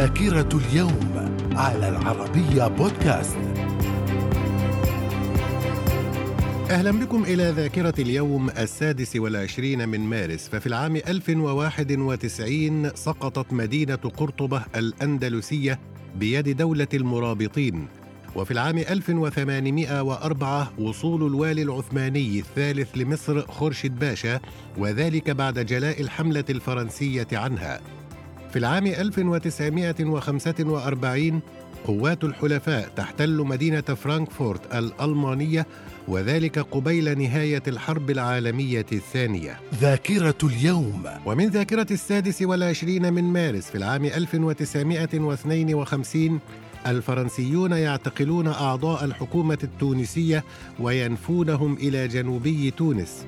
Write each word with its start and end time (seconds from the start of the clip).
ذاكرة 0.00 0.48
اليوم 0.58 1.10
على 1.52 1.88
العربية 1.88 2.66
بودكاست. 2.68 3.36
أهلا 6.70 6.90
بكم 6.90 7.24
إلى 7.24 7.50
ذاكرة 7.50 7.94
اليوم 7.98 8.50
السادس 8.50 9.16
والعشرين 9.16 9.88
من 9.88 10.00
مارس. 10.00 10.48
ففي 10.48 10.66
العام 10.66 10.96
1091 10.96 12.90
سقطت 12.94 13.52
مدينة 13.52 13.94
قرطبة 13.94 14.62
الأندلسية 14.76 15.80
بيد 16.16 16.56
دولة 16.56 16.88
المرابطين. 16.94 17.88
وفي 18.36 18.50
العام 18.50 18.78
1804 18.78 20.72
وصول 20.78 21.26
الوالي 21.26 21.62
العثماني 21.62 22.38
الثالث 22.38 22.88
لمصر 22.96 23.46
خورشيد 23.46 23.98
باشا 23.98 24.40
وذلك 24.78 25.30
بعد 25.30 25.58
جلاء 25.58 26.00
الحملة 26.00 26.44
الفرنسية 26.50 27.28
عنها. 27.32 27.99
في 28.52 28.58
العام 28.58 28.86
1945 28.86 31.40
قوات 31.86 32.24
الحلفاء 32.24 32.88
تحتل 32.96 33.36
مدينة 33.36 33.80
فرانكفورت 33.80 34.74
الألمانية 34.74 35.66
وذلك 36.08 36.58
قبيل 36.58 37.18
نهاية 37.18 37.62
الحرب 37.68 38.10
العالمية 38.10 38.86
الثانية. 38.92 39.60
ذاكرة 39.74 40.34
اليوم. 40.44 41.04
ومن 41.26 41.48
ذاكرة 41.48 41.86
السادس 41.90 42.42
والعشرين 42.42 43.12
من 43.12 43.24
مارس 43.24 43.70
في 43.70 43.78
العام 43.78 44.04
1952 44.04 46.40
الفرنسيون 46.86 47.72
يعتقلون 47.72 48.46
أعضاء 48.46 49.04
الحكومة 49.04 49.58
التونسية 49.64 50.44
وينفونهم 50.80 51.74
إلى 51.74 52.08
جنوبي 52.08 52.70
تونس. 52.70 53.24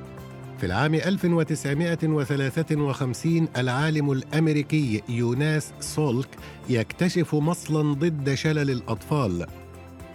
في 0.62 0.66
العام 0.66 0.94
1953 0.94 3.48
العالم 3.56 4.12
الأمريكي 4.12 5.02
يوناس 5.08 5.72
سولك 5.80 6.28
يكتشف 6.68 7.34
مصلا 7.34 7.94
ضد 7.94 8.34
شلل 8.34 8.70
الأطفال. 8.70 9.46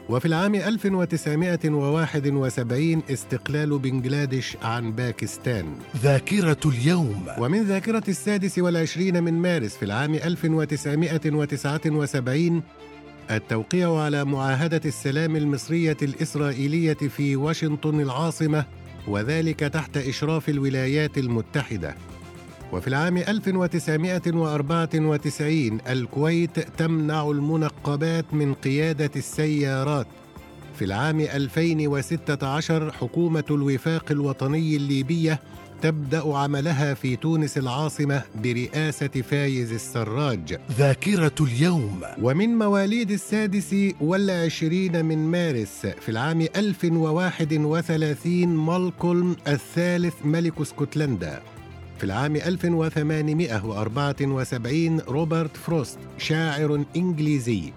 وفي 0.09 0.25
العام 0.25 0.55
1971 0.55 3.01
استقلال 3.09 3.79
بنجلاديش 3.79 4.57
عن 4.61 4.91
باكستان. 4.91 5.65
ذاكرة 5.97 6.59
اليوم. 6.65 7.25
ومن 7.39 7.63
ذاكرة 7.63 8.03
السادس 8.07 8.59
والعشرين 8.59 9.23
من 9.23 9.33
مارس 9.33 9.77
في 9.77 9.85
العام 9.85 10.13
1979 10.13 12.63
التوقيع 13.31 13.97
على 13.97 14.25
معاهدة 14.25 14.81
السلام 14.85 15.35
المصرية 15.35 15.97
الإسرائيلية 16.01 16.93
في 16.93 17.35
واشنطن 17.35 18.01
العاصمة 18.01 18.65
وذلك 19.07 19.59
تحت 19.59 19.97
إشراف 19.97 20.49
الولايات 20.49 21.17
المتحدة. 21.17 21.95
وفي 22.73 22.87
العام 22.87 23.17
1994 23.17 25.79
الكويت 25.89 26.59
تمنع 26.59 27.29
المنقبات 27.29 28.33
من 28.33 28.53
قيادة 28.53 29.11
السيارات. 29.15 30.07
في 30.77 30.85
العام 30.85 31.19
2016 31.19 32.91
حكومة 32.91 33.43
الوفاق 33.51 34.05
الوطني 34.11 34.75
الليبية 34.75 35.39
تبدأ 35.81 36.35
عملها 36.35 36.93
في 36.93 37.15
تونس 37.15 37.57
العاصمة 37.57 38.21
برئاسة 38.43 39.07
فايز 39.07 39.73
السراج. 39.73 40.57
ذاكرة 40.71 41.31
اليوم. 41.41 42.01
ومن 42.21 42.49
مواليد 42.49 43.11
السادس 43.11 43.75
والعشرين 44.01 45.05
من 45.05 45.17
مارس 45.17 45.87
في 46.01 46.09
العام 46.09 46.41
1031 46.41 48.47
مالكولم 48.47 49.35
الثالث 49.47 50.13
ملك 50.25 50.61
اسكتلندا. 50.61 51.41
في 51.97 52.03
العام 52.03 52.35
1874 52.35 54.99
روبرت 54.99 55.57
فروست 55.57 55.99
شاعر 56.17 56.83
إنجليزي 56.95 57.73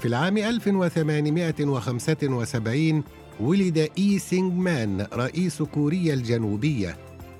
في 0.00 0.08
العام 0.08 0.38
1875 0.38 3.04
ولد 3.40 3.88
إي 3.98 4.18
سينغ 4.18 4.50
مان 4.52 5.06
رئيس 5.12 5.62
كوريا 5.62 6.14
الجنوبية. 6.14 6.96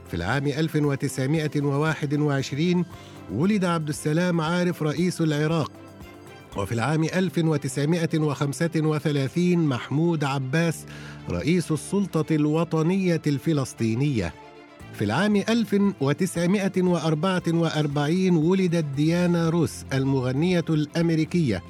في 0.08 0.14
العام 0.14 0.46
1921 0.46 2.84
ولد 3.32 3.64
عبد 3.64 3.88
السلام 3.88 4.40
عارف 4.40 4.82
رئيس 4.82 5.20
العراق. 5.20 5.72
وفي 6.56 6.72
العام 6.72 7.04
1935 7.04 9.58
محمود 9.58 10.24
عباس 10.24 10.84
رئيس 11.30 11.72
السلطة 11.72 12.34
الوطنية 12.34 13.22
الفلسطينية. 13.26 14.34
في 14.94 15.04
العام 15.04 15.36
1944 15.36 18.36
ولدت 18.36 18.84
ديانا 18.96 19.48
روس 19.48 19.84
المغنية 19.92 20.64
الأمريكية. 20.68 21.62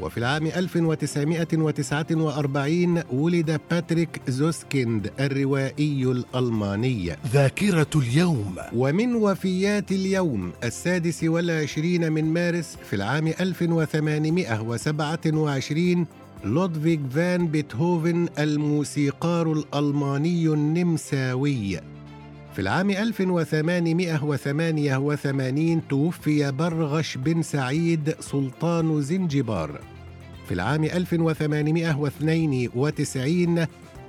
وفي 0.00 0.18
العام 0.18 0.46
1949 0.46 3.02
ولد 3.12 3.60
باتريك 3.70 4.20
زوسكيند 4.28 5.10
الروائي 5.20 6.04
الألماني. 6.04 7.16
ذاكرة 7.32 7.86
اليوم. 7.96 8.54
ومن 8.74 9.14
وفيات 9.14 9.92
اليوم 9.92 10.52
السادس 10.64 11.24
والعشرين 11.24 12.12
من 12.12 12.24
مارس 12.24 12.76
في 12.90 12.96
العام 12.96 13.26
1827 13.26 16.06
لودفيغ 16.44 16.98
فان 17.14 17.46
بيتهوفن 17.46 18.28
الموسيقار 18.38 19.52
الألماني 19.52 20.46
النمساوي. 20.46 21.91
في 22.52 22.58
العام 22.58 22.90
1888 22.90 25.88
توفي 25.88 26.50
برغش 26.50 27.16
بن 27.16 27.42
سعيد 27.42 28.14
سلطان 28.20 29.02
زنجبار. 29.02 29.80
في 30.48 30.54
العام 30.54 30.84
1892 30.84 33.66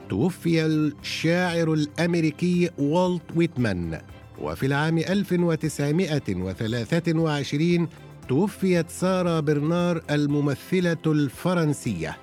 توفي 0.10 0.66
الشاعر 0.66 1.74
الأمريكي 1.74 2.70
والت 2.78 3.22
ويتمان. 3.36 4.00
وفي 4.42 4.66
العام 4.66 4.98
1923 4.98 7.88
توفيت 8.30 8.90
سارة 8.90 9.40
برنار 9.40 10.02
الممثلة 10.12 10.98
الفرنسية. 11.06 12.18